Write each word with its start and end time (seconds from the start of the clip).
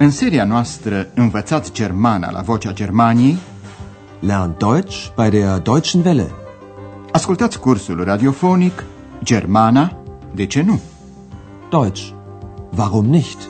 În 0.00 0.10
seria 0.10 0.44
noastră 0.44 1.10
Învățați 1.14 1.72
Germana 1.72 2.30
la 2.30 2.40
Vocea 2.40 2.72
Germaniei 2.72 3.38
Lern 4.20 4.56
Deutsch 4.58 5.08
bei 5.14 5.30
der 5.30 5.58
Deutschen 5.58 6.04
Welle. 6.04 6.30
Ascultați 7.12 7.60
cursul 7.60 8.04
radiofonic 8.04 8.84
Germana, 9.22 10.02
de 10.34 10.46
ce 10.46 10.62
nu? 10.62 10.80
Deutsch. 11.70 12.10
Warum 12.76 13.06
nicht? 13.06 13.48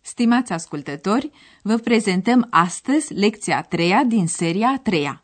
Stimați 0.00 0.52
ascultători, 0.52 1.30
vă 1.62 1.76
prezentăm 1.76 2.46
astăzi 2.50 3.12
lecția 3.14 3.56
a 3.56 3.62
treia 3.62 4.04
din 4.06 4.26
seria 4.26 4.68
a 4.68 4.78
treia. 4.78 5.23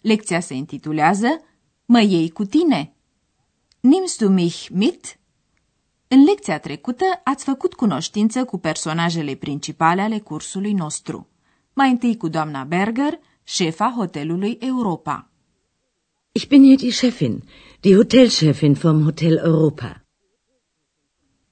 Lecția 0.00 0.40
se 0.40 0.54
intitulează 0.54 1.42
Mă 1.84 2.00
iei 2.00 2.30
cu 2.30 2.44
tine? 2.44 2.92
Nimmst 3.80 4.18
du 4.18 4.28
mich 4.28 4.68
mit? 4.68 5.18
În 6.08 6.24
lecția 6.24 6.58
trecută 6.58 7.04
ați 7.24 7.44
făcut 7.44 7.74
cunoștință 7.74 8.44
cu 8.44 8.58
personajele 8.58 9.34
principale 9.34 10.00
ale 10.00 10.18
cursului 10.18 10.72
nostru. 10.72 11.28
Mai 11.72 11.90
întâi 11.90 12.16
cu 12.16 12.28
doamna 12.28 12.64
Berger, 12.64 13.18
șefa 13.42 13.92
hotelului 13.96 14.56
Europa. 14.60 15.30
Ich 16.32 16.46
bin 16.46 16.62
hier 16.62 16.76
die 16.76 16.90
Chefin, 16.90 17.42
die 17.80 17.94
Hotelchefin 17.94 18.72
vom 18.72 19.02
Hotel 19.02 19.36
Europa. 19.36 20.04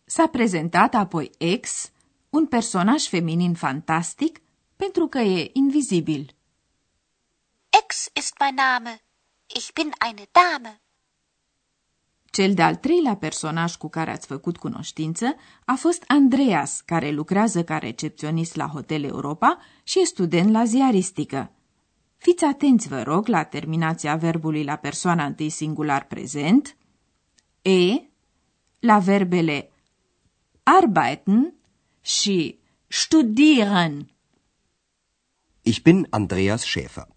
S-a 0.05 0.27
prezentat 0.27 0.95
apoi 0.95 1.31
ex, 1.39 1.91
un 2.31 2.47
personaj 2.47 3.03
feminin 3.09 3.55
fantastic, 3.55 4.41
pentru 4.77 5.07
că 5.07 5.19
e 5.19 5.51
invizibil. 5.53 6.36
Ex 7.83 8.11
ist 8.15 8.35
mein 8.41 8.55
Name. 8.55 9.01
Ich 9.59 9.75
bin 9.75 9.93
eine 10.09 10.27
Dame. 10.33 10.81
Cel 12.31 12.55
de-al 12.55 12.77
treilea 12.77 13.17
personaj 13.17 13.77
cu 13.77 13.89
care 13.89 14.11
ați 14.11 14.27
făcut 14.27 14.57
cunoștință 14.57 15.35
a 15.65 15.75
fost 15.75 16.05
Andreas, 16.07 16.81
care 16.81 17.11
lucrează 17.11 17.65
ca 17.65 17.79
recepționist 17.79 18.55
la 18.55 18.67
Hotel 18.67 19.05
Europa 19.05 19.59
și 19.83 20.01
e 20.01 20.05
student 20.05 20.51
la 20.51 20.65
ziaristică. 20.65 21.51
Fiți 22.17 22.45
atenți, 22.45 22.89
vă 22.89 23.03
rog, 23.03 23.27
la 23.27 23.45
terminația 23.45 24.17
verbului 24.17 24.65
la 24.65 24.77
persoana 24.77 25.25
întâi 25.25 25.51
singular 25.51 26.07
prezent, 26.07 26.77
e, 27.63 28.01
la 28.79 28.99
verbele 28.99 29.71
arbeiten 30.63 31.55
și 32.01 32.59
studieren. 32.87 34.11
Ich 35.63 35.83
bin 35.83 36.07
Andreas 36.11 36.65
Schäfer, 36.65 37.16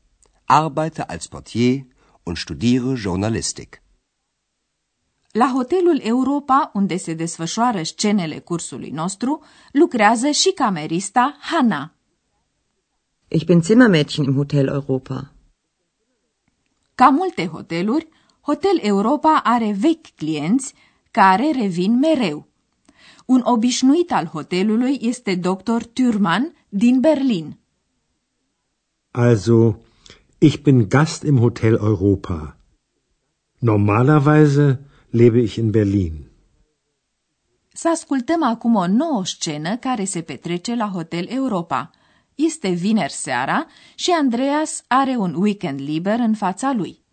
arbeite 0.49 1.09
als 1.09 1.27
Portier 1.27 1.85
und 2.23 2.37
studiere 2.37 2.95
Journalistik. 2.95 3.81
La 5.31 5.51
hotelul 5.53 5.99
Europa, 6.03 6.71
unde 6.73 6.97
se 6.97 7.13
desfășoară 7.13 7.83
scenele 7.83 8.39
cursului 8.39 8.89
nostru, 8.89 9.43
lucrează 9.71 10.29
și 10.29 10.51
camerista 10.51 11.37
Hanna. 11.39 11.93
Ich 13.27 13.45
bin 13.45 13.61
Zimmermädchen 13.61 14.23
im 14.23 14.35
Hotel 14.35 14.67
Europa. 14.67 15.33
Ca 16.95 17.09
multe 17.09 17.45
hoteluri, 17.47 18.07
Hotel 18.41 18.79
Europa 18.81 19.41
are 19.43 19.75
vechi 19.79 20.15
clienți 20.15 20.73
care 21.11 21.51
revin 21.51 21.99
mereu. 21.99 22.47
Un 23.25 23.41
obișnuit 23.43 24.11
al 24.11 24.25
hotelului 24.25 24.97
este 25.01 25.35
dr. 25.35 25.81
Thürmann 25.83 26.65
din 26.69 26.99
Berlin. 26.99 27.57
Also, 29.11 29.77
ich 30.41 30.63
bin 30.63 30.87
Gast 30.87 31.23
im 31.25 31.41
Hotel 31.41 31.75
Europa. 31.75 32.57
Normalerweise 33.59 34.79
lebe 35.11 35.39
ich 35.41 35.57
in 35.57 35.71
Berlin. 35.71 36.27
Să 37.73 37.89
ascultăm 37.89 38.43
acum 38.43 38.75
o 38.75 38.87
nouă 38.87 39.25
scenă 39.25 39.77
care 39.77 40.03
se 40.03 40.21
petrece 40.21 40.75
la 40.75 40.87
Hotel 40.87 41.27
Europa. 41.29 41.91
Este 42.35 42.69
vineri 42.69 43.11
seara 43.11 43.65
și 43.95 44.11
Andreas 44.11 44.83
are 44.87 45.15
un 45.15 45.33
weekend 45.33 45.79
liber 45.79 46.19
în 46.19 46.33
fața 46.33 46.73
lui. 46.73 47.03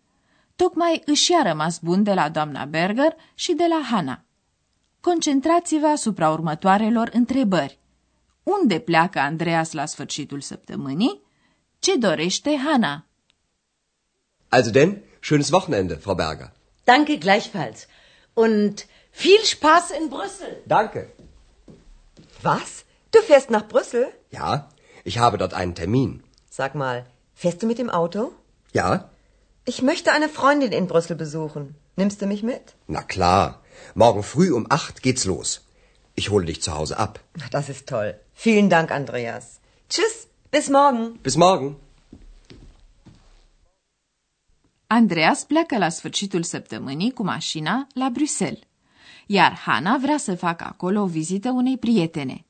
Tocmai 0.55 1.01
își 1.05 1.33
a 1.33 1.47
rămas 1.47 1.79
bun 1.79 2.03
de 2.03 2.13
la 2.13 2.29
doamna 2.29 2.65
Berger 2.65 3.15
și 3.35 3.53
de 3.53 3.65
la 3.69 3.81
Hannah. 3.91 4.17
Concentrați-vă 4.99 5.87
asupra 5.87 6.29
următoarelor 6.29 7.09
întrebări. 7.13 7.79
Unde 8.43 8.79
pleacă 8.79 9.19
Andreas 9.19 9.71
la 9.71 9.85
sfârșitul 9.85 10.41
săptămânii? 10.41 11.21
Ce 11.79 11.97
dorește 11.97 12.57
Hannah? 12.65 13.05
Also 14.49 14.71
denn, 14.71 15.03
schönes 15.21 15.51
Wochenende, 15.51 15.97
Frau 15.99 16.15
Berger. 16.15 16.51
Danke 16.85 17.17
gleichfalls. 17.19 17.87
Und 18.33 18.85
viel 19.11 19.43
Spaß 19.43 19.91
in 19.91 20.09
Brüssel. 20.09 20.61
Danke. 20.65 21.09
Was? 22.41 22.85
Du 23.11 23.19
fährst 23.21 23.49
nach 23.49 23.67
Brüssel? 23.67 24.07
Ja, 24.31 24.69
ich 25.03 25.17
habe 25.17 25.37
dort 25.37 25.53
einen 25.53 25.75
Termin. 25.75 26.23
Sag 26.49 26.75
mal, 26.75 27.05
fährst 27.33 27.61
du 27.61 27.67
mit 27.67 27.77
dem 27.77 27.89
Auto? 27.89 28.31
Ja? 28.73 29.09
Ich 29.65 29.81
möchte 29.81 30.11
eine 30.11 30.29
Freundin 30.29 30.71
in 30.71 30.87
Brüssel 30.87 31.15
besuchen. 31.15 31.75
Nimmst 31.95 32.21
du 32.21 32.25
mich 32.27 32.43
mit? 32.43 32.75
Na 32.87 33.01
klar. 33.01 33.61
Morgen 33.95 34.23
früh 34.23 34.53
um 34.53 34.67
acht 34.69 35.01
geht's 35.01 35.25
los. 35.25 35.61
Ich 36.15 36.29
hole 36.29 36.45
dich 36.45 36.61
zu 36.61 36.73
Hause 36.73 36.97
ab. 36.97 37.19
Das 37.51 37.69
ist 37.69 37.87
toll. 37.89 38.19
Vielen 38.33 38.69
Dank, 38.69 38.91
Andreas. 38.91 39.59
Tschüss, 39.89 40.27
bis 40.51 40.69
morgen. 40.69 41.19
Bis 41.19 41.37
morgen. 41.37 41.75
Andreas 44.87 45.43
pleacă 45.43 45.77
la 45.77 45.89
sfârșitul 45.89 46.43
săptămânii 46.43 47.11
cu 47.11 47.23
mașina 47.23 47.87
la 47.93 48.09
Bruxelles, 48.09 48.59
iar 49.25 49.53
Hana 49.53 49.97
vrea 49.97 50.17
să 50.17 50.35
facă 50.35 50.63
acolo 50.63 51.01
o 51.01 51.05
vizită 51.05 51.49
unei 51.49 51.77
prietene. 51.77 52.45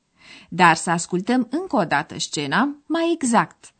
Dar 0.48 0.76
să 0.76 0.90
ascultăm 0.90 1.46
încă 1.50 1.76
o 1.76 1.84
dată 1.84 2.18
scena 2.18 2.76
mai 2.86 3.12
exact. 3.12 3.72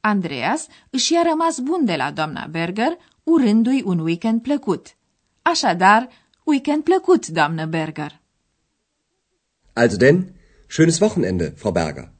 Andreas 0.00 0.66
își 0.90 1.14
a 1.14 1.22
rămas 1.22 1.58
bun 1.58 1.84
de 1.84 1.96
la 1.96 2.10
doamna 2.10 2.46
Berger, 2.46 2.96
urându-i 3.22 3.82
un 3.84 3.98
weekend 3.98 4.42
plăcut. 4.42 4.96
Așadar, 5.42 6.08
weekend 6.44 6.82
plăcut, 6.82 7.26
doamnă 7.26 7.66
Berger. 7.66 8.20
Also 9.72 9.96
denn, 9.96 10.32
schönes 10.66 10.98
Wochenende, 11.00 11.44
Frau 11.44 11.72
Berger. 11.72 12.12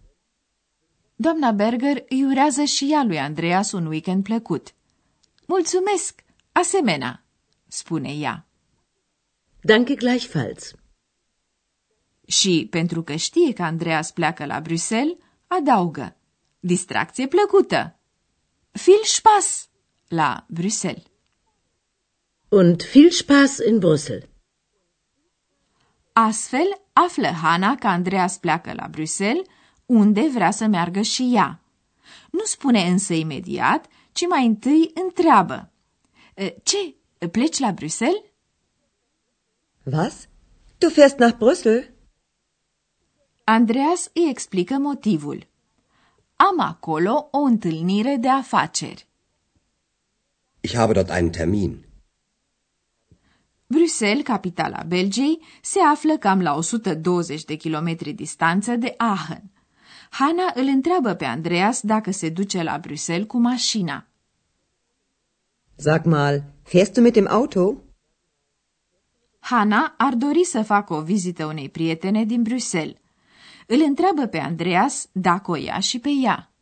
Doamna 1.16 1.50
Berger 1.50 2.04
îi 2.08 2.24
urează 2.24 2.64
și 2.64 2.88
ea 2.92 3.04
lui 3.04 3.18
Andreas 3.18 3.72
un 3.72 3.86
weekend 3.86 4.22
plăcut. 4.22 4.74
Mulțumesc, 5.54 6.24
asemenea, 6.52 7.24
spune 7.68 8.12
ea. 8.14 8.46
Danke 9.62 9.94
gleichfalls. 9.94 10.74
Și, 12.26 12.66
pentru 12.70 13.02
că 13.02 13.16
știe 13.16 13.52
că 13.52 13.62
Andreas 13.62 14.10
pleacă 14.10 14.44
la 14.44 14.60
Bruxelles, 14.60 15.16
adaugă. 15.46 16.16
Distracție 16.60 17.26
plăcută. 17.26 17.98
Viel 18.70 19.04
Spaß 19.04 19.68
la 20.08 20.46
Bruxelles. 20.48 21.04
Und 22.48 22.82
viel 22.82 23.10
Spaß 23.10 23.58
in 23.68 23.78
Brüssel. 23.78 24.28
Astfel, 26.12 26.82
află 26.92 27.28
Hana 27.28 27.74
că 27.74 27.86
Andreas 27.86 28.38
pleacă 28.38 28.72
la 28.72 28.88
Bruxelles, 28.88 29.46
unde 29.86 30.28
vrea 30.34 30.50
să 30.50 30.66
meargă 30.66 31.00
și 31.00 31.30
ea. 31.34 31.62
Nu 32.30 32.44
spune 32.44 32.80
însă 32.88 33.12
imediat, 33.12 33.86
ci 34.12 34.26
mai 34.28 34.46
întâi 34.46 34.90
întreabă. 34.94 35.72
Ce, 36.62 36.94
pleci 37.30 37.58
la 37.58 37.72
Bruxelles? 37.72 38.22
Was? 39.92 40.28
Du 40.78 40.88
fährst 40.88 41.18
nach 41.18 41.36
Brüssel? 41.36 41.90
Andreas 43.44 44.10
îi 44.14 44.28
explică 44.28 44.78
motivul. 44.78 45.46
Am 46.36 46.60
acolo 46.60 47.28
o 47.30 47.38
întâlnire 47.38 48.16
de 48.16 48.28
afaceri. 48.28 49.06
Ich 50.60 50.74
habe 50.74 50.92
dort 50.92 51.10
einen 51.10 51.30
Termin. 51.30 51.84
Bruxelles, 53.66 54.24
capitala 54.24 54.82
Belgiei, 54.82 55.40
se 55.62 55.80
află 55.80 56.18
cam 56.18 56.42
la 56.42 56.54
120 56.54 57.44
de 57.44 57.54
kilometri 57.54 58.12
distanță 58.12 58.76
de 58.76 58.94
Aachen. 58.96 59.50
Hanna 60.10 60.52
îl 60.54 60.66
întreabă 60.66 61.14
pe 61.14 61.24
Andreas 61.24 61.80
dacă 61.80 62.10
se 62.10 62.28
duce 62.28 62.62
la 62.62 62.78
Bruxelles 62.78 63.26
cu 63.26 63.38
mașina. 63.38 64.06
Sag 65.76 66.04
mal, 66.04 66.44
fährst 66.62 66.92
du 66.92 67.00
mit 67.00 67.12
dem 67.12 67.26
Auto? 67.28 67.82
Hanna 69.38 69.94
ar 69.98 70.14
dori 70.14 70.44
să 70.44 70.62
facă 70.62 70.94
o 70.94 71.02
vizită 71.02 71.44
unei 71.46 71.68
prietene 71.68 72.24
din 72.24 72.42
Bruxelles. 72.42 72.96
Îl 73.66 73.80
întreabă 73.80 74.26
pe 74.26 74.38
Andreas 74.38 75.08
dacă 75.12 75.50
o 75.50 75.54
ia 75.56 75.78
și 75.78 75.98
pe 75.98 76.08
ea. 76.22 76.52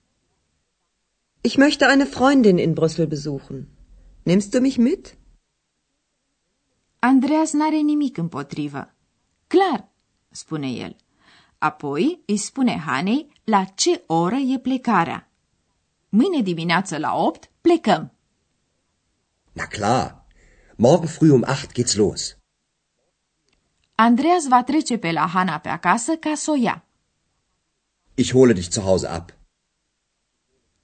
Ich 1.40 1.56
möchte 1.56 1.84
eine 1.90 2.04
Freundin 2.04 2.58
in 2.58 2.72
Brüssel 2.72 3.06
besuchen. 3.06 3.68
Nimmst 4.22 4.50
du 4.50 4.60
mich 4.60 4.76
mit? 4.76 5.16
Andreas 6.98 7.52
n-are 7.52 7.76
nimic 7.76 8.16
împotrivă. 8.16 8.94
Clar, 9.46 9.88
spune 10.30 10.70
el. 10.70 10.96
Apoi 11.58 12.22
îi 12.26 12.36
spune 12.36 12.76
Hanei 12.76 13.28
la 13.48 13.64
ce 13.64 14.02
oră 14.06 14.34
e 14.34 14.58
plecarea. 14.58 15.30
Mâine 16.08 16.42
dimineață 16.42 16.98
la 16.98 17.14
opt 17.14 17.50
plecăm. 17.60 18.12
Na 19.52 19.64
klar. 19.66 20.26
Morgen 20.76 21.08
früh 21.08 21.32
um 21.32 21.44
acht 21.46 21.72
geht's 21.78 21.94
los. 21.94 22.36
Andreas 23.94 24.46
va 24.48 24.62
trece 24.62 24.98
pe 24.98 25.12
la 25.12 25.26
Hana 25.26 25.58
pe 25.58 25.68
acasă 25.68 26.16
ca 26.16 26.34
să 26.34 26.50
o 26.50 26.54
ia. 26.54 26.84
Ich 28.14 28.32
hole 28.32 28.52
dich 28.52 28.70
zu 28.70 28.80
Hause 28.80 29.06
ab. 29.06 29.30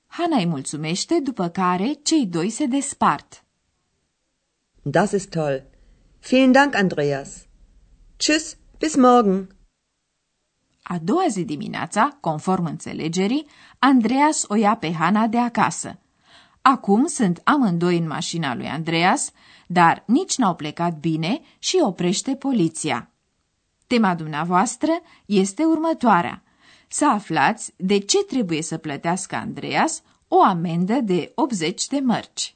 Hana 0.07 0.37
îi 0.37 0.47
mulțumește, 0.47 1.21
după 1.21 1.49
care 1.49 1.93
cei 1.93 2.27
doi 2.27 2.51
se 2.51 2.67
despart. 2.67 3.45
Das 4.83 5.11
ist 5.11 5.31
toll. 5.31 5.67
Vielen 6.21 6.53
Dank, 6.53 6.75
Andreas. 6.75 7.47
Tschüss, 8.17 8.57
bis 8.79 8.95
morgen. 8.95 9.54
A 10.87 10.99
doua 11.03 11.25
zi 11.29 11.45
dimineața, 11.45 12.17
conform 12.21 12.65
înțelegerii, 12.65 13.47
Andreas 13.79 14.45
o 14.49 14.55
ia 14.55 14.77
pe 14.77 14.93
Hana 14.93 15.27
de 15.27 15.39
acasă. 15.39 15.99
Acum 16.63 17.07
sunt 17.07 17.41
amândoi 17.45 17.99
în 17.99 18.07
mașina 18.07 18.55
lui 18.55 18.67
Andreas, 18.67 19.31
dar 19.67 20.03
nici 20.07 20.37
n-au 20.37 20.55
plecat 20.55 20.99
bine 20.99 21.41
și 21.59 21.79
oprește 21.83 22.35
poliția. 22.35 23.11
Tema 23.87 24.15
dumneavoastră 24.15 24.91
este 25.27 25.65
următoarea. 25.65 26.43
Să 26.89 27.09
aflați 27.09 27.73
de 27.77 27.99
ce 27.99 28.25
trebuie 28.25 28.63
să 28.63 28.77
plătească 28.77 29.37
Andreas 29.37 30.03
o 30.29 30.43
amendă 30.43 30.95
de 30.95 31.33
80 31.35 31.87
de 31.87 32.01
mărci. 32.01 32.55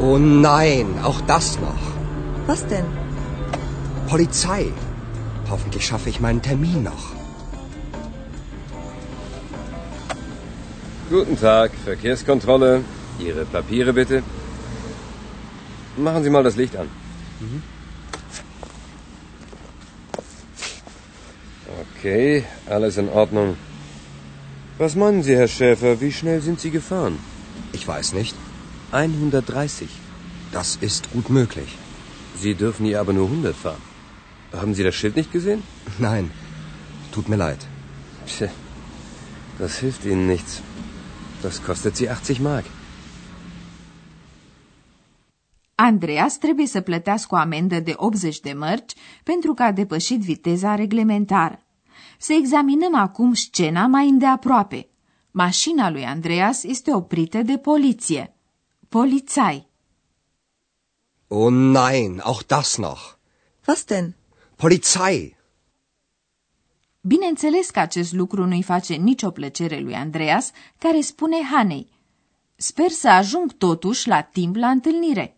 Oh 0.00 0.16
nein, 0.16 0.86
auch 1.02 1.20
das 1.22 1.58
noch. 1.60 1.82
Was 2.46 2.66
denn? 2.66 2.84
Polizei. 4.08 4.72
Hoffentlich 5.50 5.84
schaffe 5.84 6.08
ich 6.08 6.20
meinen 6.20 6.40
Termin 6.40 6.84
noch. 6.84 7.12
Guten 11.10 11.38
Tag, 11.38 11.72
Verkehrskontrolle. 11.84 12.84
Ihre 13.18 13.44
Papiere 13.44 13.92
bitte. 13.92 14.22
Machen 15.96 16.22
Sie 16.22 16.30
mal 16.30 16.44
das 16.44 16.54
Licht 16.54 16.76
an. 16.76 16.88
Okay, 21.96 22.44
alles 22.66 22.98
in 22.98 23.08
Ordnung. 23.08 23.56
Was 24.78 24.94
meinen 24.94 25.24
Sie, 25.24 25.34
Herr 25.34 25.48
Schäfer, 25.48 26.00
wie 26.00 26.12
schnell 26.12 26.40
sind 26.40 26.60
Sie 26.60 26.70
gefahren? 26.70 27.18
Ich 27.72 27.88
weiß 27.88 28.12
nicht. 28.12 28.36
130. 28.92 29.88
Das 30.52 30.76
ist 30.80 31.12
gut 31.12 31.28
möglich. 31.28 31.76
Sie 32.36 32.54
dürfen 32.54 32.86
hier 32.86 33.00
aber 33.00 33.12
nur 33.12 33.26
100 33.26 33.54
fahren. 33.54 33.82
Haben 34.52 34.74
Sie 34.74 34.82
das 34.82 34.94
Schild 34.94 35.16
nicht 35.16 35.32
gesehen? 35.32 35.62
Nein, 35.98 36.30
tut 37.12 37.28
mir 37.28 37.36
leid. 37.36 37.66
Pse, 38.26 38.50
das 39.58 39.78
hilft 39.78 40.04
Ihnen 40.04 40.26
nichts. 40.26 40.62
Das 41.42 41.62
kostet 41.62 41.96
Sie 41.96 42.08
80 42.10 42.40
Mark. 42.40 42.64
Andreas 45.74 46.38
trebuie 46.38 46.66
să 46.66 46.80
plătească 46.80 47.34
o 47.34 47.38
amendă 47.38 47.80
de 47.80 47.92
80 47.96 48.40
de 48.40 48.52
mărci 48.52 48.92
pentru 49.22 49.54
că 49.54 49.62
a 49.62 49.72
depășit 49.72 50.20
viteza 50.20 50.74
reglementară. 50.74 51.62
Să 52.18 52.32
examinăm 52.32 52.94
acum 52.94 53.34
scena 53.34 53.86
mai 53.86 54.08
îndeaproape. 54.08 54.88
Mașina 55.30 55.90
lui 55.90 56.04
Andreas 56.04 56.62
este 56.62 56.94
oprită 56.94 57.42
de 57.42 57.56
poliție. 57.56 58.37
Polițai. 58.88 59.66
Oh 61.28 61.50
nein, 61.50 62.20
auch 62.20 62.42
das 62.46 62.76
noch. 62.76 63.16
Was 63.66 63.84
denn? 63.84 64.16
Polizei. 64.56 65.36
Bineînțeles 67.00 67.70
că 67.70 67.80
acest 67.80 68.12
lucru 68.12 68.44
nu-i 68.46 68.62
face 68.62 68.94
nicio 68.94 69.30
plăcere 69.30 69.78
lui 69.78 69.94
Andreas, 69.94 70.50
care 70.78 71.00
spune 71.00 71.36
Hanei. 71.42 71.90
Sper 72.56 72.90
să 72.90 73.08
ajung 73.08 73.52
totuși 73.52 74.08
la 74.08 74.22
timp 74.22 74.56
la 74.56 74.68
întâlnire. 74.68 75.36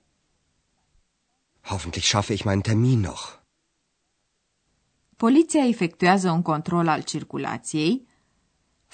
Hoffentlich 1.60 2.04
schaffe 2.04 2.32
ich 2.32 2.44
meinen 2.44 2.62
Termin 2.62 3.00
noch. 3.00 3.38
Poliția 5.16 5.66
efectuează 5.66 6.30
un 6.30 6.42
control 6.42 6.88
al 6.88 7.02
circulației. 7.02 8.08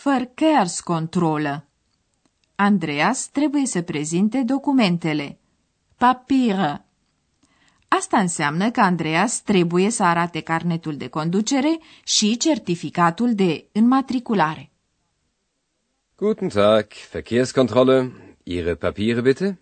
Verkehrskontrolle. 0.02 1.65
Andreas 2.56 3.26
trebuie 3.28 3.66
să 3.66 3.82
prezinte 3.82 4.42
documentele. 4.42 5.38
Papiere. 5.96 6.84
Asta 7.88 8.18
înseamnă 8.18 8.70
că 8.70 8.80
Andreas 8.80 9.40
trebuie 9.42 9.90
să 9.90 10.02
arate 10.02 10.40
carnetul 10.40 10.96
de 10.96 11.08
conducere 11.08 11.78
și 12.04 12.36
certificatul 12.36 13.34
de 13.34 13.66
înmatriculare. 13.72 14.70
Guten 16.16 16.48
Tag, 16.48 16.86
Verkehrskontrolle. 17.12 18.12
Ihre 18.42 18.74
Papiere 18.74 19.20
bitte. 19.20 19.58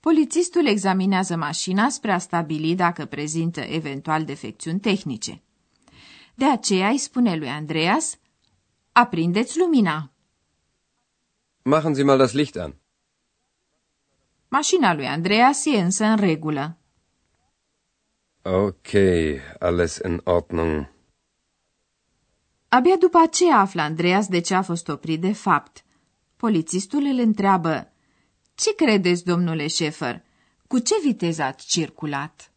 Polițistul 0.00 0.66
examinează 0.66 1.36
mașina 1.36 1.88
spre 1.88 2.12
a 2.12 2.18
stabili 2.18 2.74
dacă 2.74 3.04
prezintă 3.04 3.60
eventual 3.60 4.24
defecțiuni 4.24 4.80
tehnice. 4.80 5.42
De 6.34 6.44
aceea 6.44 6.88
îi 6.88 6.98
spune 6.98 7.36
lui 7.36 7.48
Andreas, 7.48 8.18
aprindeți 8.92 9.58
lumina. 9.58 10.10
Machen 11.68 11.94
Sie 11.94 12.04
mal 12.04 12.18
das 12.18 12.32
Licht 12.32 12.56
an. 12.56 12.74
Mașina 14.48 14.94
lui 14.94 15.06
Andreas 15.06 15.64
e 15.64 15.80
însă 15.80 16.04
în 16.04 16.16
regulă. 16.16 16.76
Okay, 18.42 19.40
alles 19.58 19.98
in 20.04 20.20
Ordnung. 20.24 20.92
Abia 22.68 22.96
după 22.96 23.18
aceea 23.18 23.56
află 23.56 23.82
Andreas 23.82 24.28
de 24.28 24.40
ce 24.40 24.54
a 24.54 24.62
fost 24.62 24.88
oprit 24.88 25.20
de 25.20 25.32
fapt. 25.32 25.84
Polițistul 26.36 27.04
îl 27.04 27.18
întreabă, 27.18 27.92
Ce 28.54 28.74
credeți, 28.74 29.24
domnule 29.24 29.66
Șefer? 29.66 30.22
Cu 30.66 30.78
ce 30.78 30.94
viteză 31.02 31.42
ați 31.42 31.66
circulat?" 31.66 32.50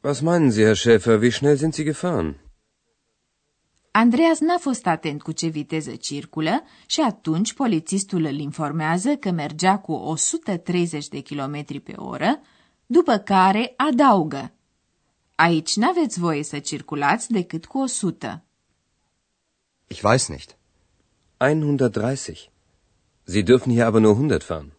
Was 0.00 0.20
meinen 0.20 0.50
Sie, 0.50 0.64
Herr 0.64 0.78
Schäfer, 0.78 1.20
wie 1.20 1.30
schnell 1.30 1.56
sind 1.56 1.74
Sie 1.74 1.84
gefahren? 1.84 2.43
Andreas 3.96 4.38
n-a 4.38 4.58
fost 4.58 4.86
atent 4.86 5.22
cu 5.22 5.32
ce 5.32 5.46
viteză 5.46 5.96
circulă 5.96 6.62
și 6.86 7.00
atunci 7.00 7.52
polițistul 7.52 8.24
îl 8.24 8.38
informează 8.38 9.16
că 9.16 9.30
mergea 9.30 9.78
cu 9.78 9.92
130 9.92 11.08
de 11.08 11.22
km 11.22 11.82
pe 11.82 11.92
oră, 11.96 12.40
după 12.86 13.16
care 13.16 13.74
adaugă. 13.76 14.52
Aici 15.34 15.76
n-aveți 15.76 16.18
voie 16.18 16.42
să 16.42 16.58
circulați 16.58 17.30
decât 17.30 17.66
cu 17.66 17.78
100. 17.78 18.44
Ich 19.86 20.00
weiß 20.02 20.28
nicht. 20.28 20.56
130. 21.38 22.50
Sie 23.24 23.42
dürfen 23.42 23.70
hier 23.70 23.84
aber 23.84 24.00
nur 24.00 24.16
100 24.16 24.42
fahren. 24.42 24.72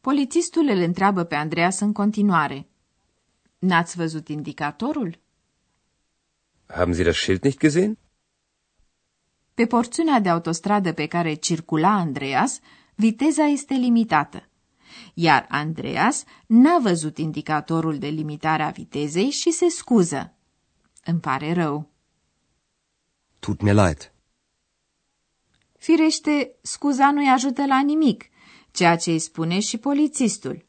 Polițistul 0.00 0.68
îl 0.68 0.78
întreabă 0.78 1.24
pe 1.24 1.34
Andreas 1.34 1.80
în 1.80 1.92
continuare. 1.92 2.68
N-ați 3.58 3.96
văzut 3.96 4.28
indicatorul? 4.28 5.24
Haben 6.66 6.94
Sie 6.94 7.04
das 7.04 7.16
Schild 7.16 7.42
nicht 7.42 7.58
gesehen? 7.58 7.98
Pe 9.54 9.66
porțiunea 9.66 10.20
de 10.20 10.28
autostradă 10.28 10.92
pe 10.92 11.06
care 11.06 11.34
circula 11.34 11.90
Andreas, 11.90 12.60
viteza 12.94 13.44
este 13.44 13.74
limitată. 13.74 14.48
Iar 15.14 15.46
Andreas 15.48 16.24
n-a 16.46 16.78
văzut 16.78 17.18
indicatorul 17.18 17.98
de 17.98 18.08
limitare 18.08 18.62
a 18.62 18.70
vitezei 18.70 19.30
și 19.30 19.50
se 19.50 19.68
scuză. 19.68 20.34
Îmi 21.04 21.20
pare 21.20 21.52
rău. 21.52 21.90
Tut 23.38 23.60
mir 23.60 23.74
leid. 23.74 24.12
Firește, 25.78 26.54
scuza 26.62 27.10
nu-i 27.10 27.28
ajută 27.28 27.66
la 27.66 27.80
nimic, 27.80 28.24
ceea 28.70 28.96
ce 28.96 29.10
îi 29.10 29.18
spune 29.18 29.60
și 29.60 29.78
polițistul. 29.78 30.66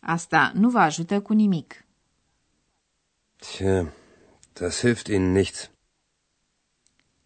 Asta 0.00 0.52
nu 0.54 0.70
vă 0.70 0.78
ajută 0.78 1.20
cu 1.20 1.32
nimic. 1.32 1.84
Tja, 3.36 3.92
das 4.54 4.80
hilft 4.80 5.06
Ihnen 5.08 5.32
nichts. 5.32 5.70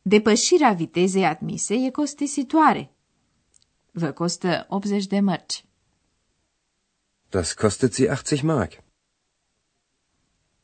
Depășirea 0.02 0.72
vitezei 0.72 1.24
admise 1.24 1.74
e 1.74 1.90
costisitoare. 1.90 2.92
Vă 3.92 4.10
costă 4.12 4.66
80 4.68 5.06
de 5.06 5.20
mărci. 5.20 5.64
Das 7.28 7.52
kostet 7.52 7.92
Sie 7.94 8.10
80 8.10 8.42
Mark. 8.42 8.72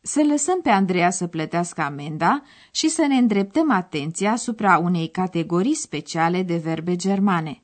Să 0.00 0.23
lăsăm 0.28 0.61
pe 0.61 0.68
Andreea 0.71 1.11
să 1.11 1.26
plătească 1.26 1.80
amenda 1.80 2.42
și 2.71 2.88
să 2.88 3.06
ne 3.06 3.14
îndreptăm 3.16 3.71
atenția 3.71 4.30
asupra 4.33 4.78
unei 4.78 5.09
categorii 5.11 5.75
speciale 5.75 6.42
de 6.42 6.56
verbe 6.56 6.97
germane. 6.97 7.62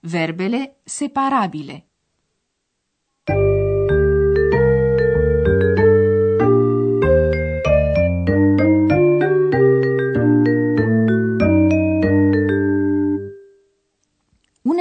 Verbele 0.00 0.76
separabile. 0.84 1.87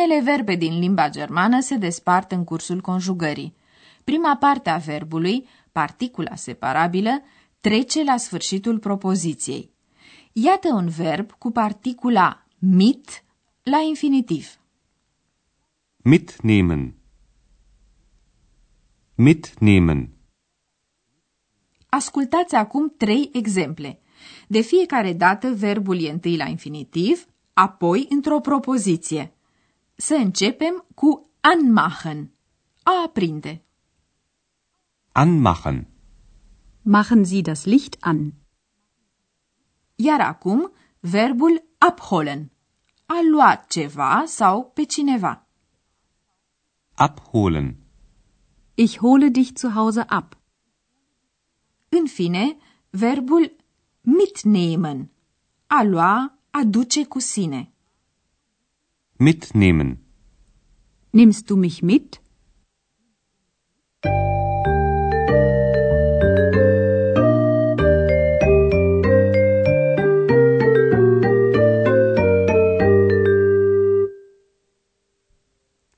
Unele 0.08 0.24
verbe 0.24 0.56
din 0.56 0.80
limba 0.80 1.10
germană 1.10 1.60
se 1.60 1.76
despart 1.76 2.32
în 2.32 2.44
cursul 2.44 2.82
conjugării. 2.82 3.56
Prima 4.04 4.36
parte 4.38 4.70
a 4.70 4.78
verbului, 4.78 5.48
particula 5.72 6.36
separabilă, 6.36 7.22
trece 7.60 8.04
la 8.04 8.18
sfârșitul 8.18 8.80
propoziției. 8.80 9.72
Iată 10.32 10.74
un 10.74 10.88
verb 10.90 11.32
cu 11.32 11.52
particula 11.52 12.46
mit 12.60 13.24
la 13.64 13.78
infinitiv. 13.88 14.60
Mitnehmen. 15.98 16.96
Mitnehmen. 19.16 20.10
Ascultați 21.90 22.56
acum 22.56 22.94
trei 22.98 23.30
exemple. 23.34 24.00
De 24.48 24.62
fiecare 24.62 25.14
dată 25.14 25.54
verbul 25.54 26.04
e 26.04 26.10
întâi 26.10 26.38
la 26.38 26.46
infinitiv, 26.46 27.28
apoi 27.54 28.06
într-o 28.10 28.40
propoziție. 28.40 29.32
Să 30.00 30.14
începem 30.16 30.86
cu 30.96 31.30
anmachen, 31.42 32.32
a 32.84 33.02
aprinde. 33.06 33.64
Anmachen. 35.12 35.88
Machen 36.82 37.24
Sie 37.24 37.42
das 37.42 37.66
Licht 37.66 37.98
an. 38.00 38.34
Iar 39.96 40.22
acum, 40.22 40.72
verbul 41.00 41.64
abholen, 41.78 42.52
a 43.06 43.20
lua 43.32 43.66
ceva 43.68 44.24
sau 44.26 44.72
pe 44.74 44.84
cineva. 44.84 45.48
Abholen. 46.94 47.78
Ich 48.74 48.98
hole 48.98 49.30
dich 49.30 49.52
zu 49.56 49.70
Hause 49.70 50.02
ab. 50.02 50.38
În 51.90 52.08
fine, 52.08 52.58
verbul 52.90 53.56
mitnehmen, 54.02 55.12
a 55.68 55.84
lua, 55.84 56.38
a 56.52 56.64
duce 56.64 57.06
cu 57.06 57.20
sine. 57.20 57.72
Mitnehmen. 59.20 59.98
Nimmst 61.10 61.46
du 61.48 61.56
mich 61.56 61.82
mit? 61.82 62.22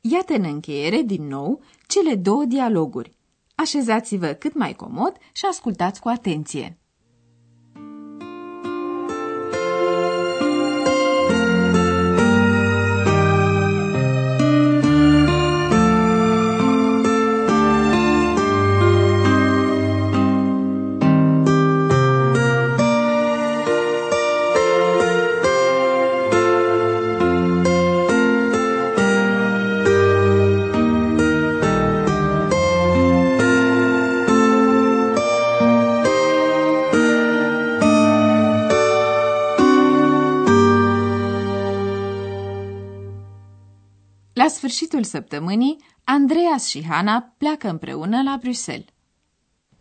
Iată 0.02 0.34
în 0.34 0.44
încheiere, 0.44 1.02
din 1.02 1.28
nou, 1.28 1.62
cele 1.88 2.16
două 2.16 2.46
dialoguri. 2.46 3.18
Așezați-vă 3.56 4.28
cât 4.28 4.54
mai 4.54 4.74
comod 4.74 5.18
și 5.34 5.46
ascultați 5.50 6.00
cu 6.00 6.08
atenție. 6.08 6.78
Sfârșitul 44.70 45.04
săptămânii, 45.04 45.78
Andreas 46.04 46.68
și 46.68 46.86
Hanna 46.86 47.34
pleacă 47.38 47.68
împreună 47.70 48.22
la 48.24 48.38
Bruxelles. 48.42 48.86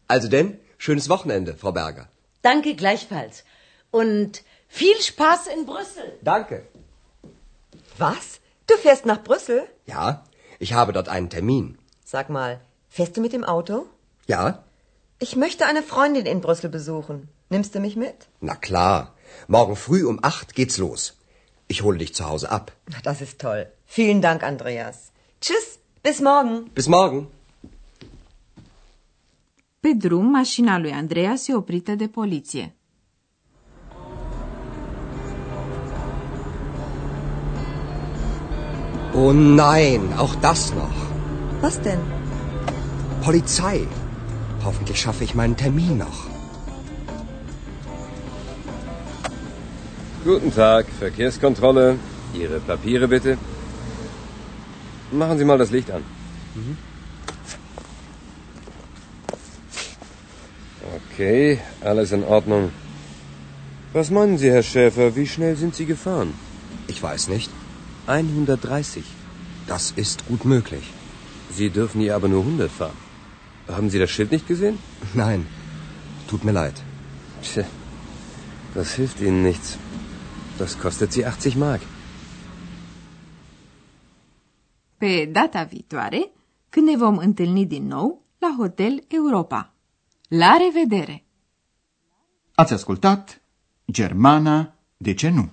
Also 0.07 0.28
denn, 0.28 0.59
schönes 0.83 1.07
Wochenende, 1.09 1.50
Frau 1.50 1.73
Berger. 1.73 2.09
Danke 2.40 2.73
gleichfalls. 2.73 3.37
Und 3.90 4.30
viel 4.78 4.99
Spaß 5.11 5.40
in 5.57 5.64
Brüssel. 5.64 6.09
Danke. 6.23 6.57
Was? 7.99 8.26
Du 8.68 8.75
fährst 8.85 9.04
nach 9.04 9.23
Brüssel? 9.28 9.61
Ja, 9.95 10.04
ich 10.59 10.73
habe 10.73 10.92
dort 10.92 11.09
einen 11.09 11.28
Termin. 11.28 11.66
Sag 12.04 12.26
mal, 12.28 12.52
fährst 12.88 13.14
du 13.16 13.21
mit 13.21 13.33
dem 13.33 13.45
Auto? 13.45 13.75
Ja? 14.26 14.42
Ich 15.18 15.33
möchte 15.37 15.66
eine 15.71 15.83
Freundin 15.83 16.26
in 16.26 16.40
Brüssel 16.40 16.71
besuchen. 16.78 17.18
Nimmst 17.54 17.75
du 17.75 17.80
mich 17.80 17.97
mit? 17.97 18.18
Na 18.40 18.54
klar. 18.68 18.99
Morgen 19.47 19.76
früh 19.76 20.02
um 20.11 20.18
acht 20.23 20.49
geht's 20.59 20.78
los. 20.85 21.00
Ich 21.73 21.83
hole 21.83 21.99
dich 21.99 22.12
zu 22.14 22.25
Hause 22.30 22.47
ab. 22.59 22.66
Das 23.09 23.21
ist 23.26 23.38
toll. 23.47 23.62
Vielen 23.90 24.21
Dank, 24.21 24.42
Andreas. 24.42 24.97
Tschüss, 25.40 25.78
bis 26.02 26.21
morgen. 26.21 26.71
Bis 26.75 26.87
morgen. 26.87 27.26
Pe 29.80 29.92
drum, 29.95 30.26
mașina 30.30 30.78
lui 30.78 30.92
Andreas 30.92 31.49
e 31.49 31.54
oprită 31.54 31.95
de 31.95 32.07
poliție. 32.09 32.75
Oh 39.14 39.33
nein, 39.33 40.00
auch 40.16 40.35
das 40.40 40.73
noch. 40.73 40.97
Was 41.62 41.80
denn? 41.83 41.99
Polizei. 43.25 43.87
Hoffentlich 44.64 44.99
schaffe 45.00 45.25
ich 45.25 45.35
meinen 45.35 45.57
Termin 45.57 45.97
noch. 45.97 46.18
Guten 50.25 50.50
Tag, 50.54 50.87
Verkehrskontrolle. 50.99 51.97
Ihre 52.35 52.59
Papiere 52.66 53.07
bitte. 53.07 53.38
Machen 55.10 55.38
Sie 55.38 55.44
mal 55.44 55.58
das 55.58 55.70
Licht 55.70 55.90
an. 55.90 56.02
Okay, 60.96 61.58
alles 61.80 62.12
in 62.12 62.24
Ordnung. 62.24 62.70
Was 63.92 64.10
meinen 64.10 64.38
Sie, 64.38 64.50
Herr 64.50 64.62
Schäfer, 64.62 65.16
wie 65.16 65.26
schnell 65.26 65.56
sind 65.56 65.74
Sie 65.74 65.86
gefahren? 65.86 66.34
Ich 66.86 67.02
weiß 67.02 67.28
nicht. 67.28 67.50
130. 68.06 69.04
Das 69.66 69.92
ist 69.96 70.26
gut 70.26 70.44
möglich. 70.44 70.84
Sie 71.50 71.70
dürfen 71.70 72.00
hier 72.00 72.14
aber 72.14 72.28
nur 72.28 72.42
100 72.42 72.70
fahren. 72.70 72.96
Haben 73.66 73.90
Sie 73.90 73.98
das 73.98 74.10
Schild 74.10 74.30
nicht 74.30 74.46
gesehen? 74.46 74.78
Nein, 75.14 75.46
tut 76.28 76.44
mir 76.44 76.52
leid. 76.52 76.74
Tja, 77.42 77.64
das 78.74 78.94
hilft 78.94 79.20
Ihnen 79.20 79.42
nichts. 79.42 79.78
Das 80.58 80.78
kostet 80.78 81.12
Sie 81.12 81.24
80 81.24 81.56
Mark. 81.56 81.80
Pe 84.99 85.28
data 85.33 85.62
viitoare, 85.62 86.31
când 86.69 86.88
ne 86.88 86.97
vom 86.97 87.17
întâlni 87.17 87.67
din 87.67 87.87
nou 87.87 88.23
la 88.38 88.55
Hotel 88.57 89.05
Europa. 89.09 89.75
La 90.28 90.57
revedere! 90.57 91.25
Ați 92.55 92.73
ascultat 92.73 93.43
Germana, 93.90 94.75
de 94.97 95.14
ce 95.14 95.28
nu? 95.28 95.50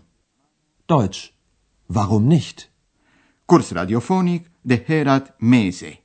Deutsch. 0.86 1.28
Warum 1.86 2.24
nicht? 2.24 2.70
Curs 3.46 3.72
radiofonic 3.72 4.52
de 4.62 4.84
Herat 4.84 5.36
Mese. 5.40 6.04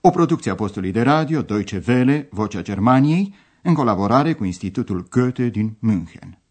O 0.00 0.10
producție 0.10 0.50
a 0.50 0.54
postului 0.54 0.92
de 0.92 1.02
radio 1.02 1.42
Deutsche 1.42 1.82
Welle, 1.86 2.28
Vocea 2.30 2.62
Germaniei, 2.62 3.34
în 3.62 3.74
colaborare 3.74 4.34
cu 4.34 4.44
Institutul 4.44 5.06
Goethe 5.10 5.48
din 5.48 5.76
München. 5.78 6.41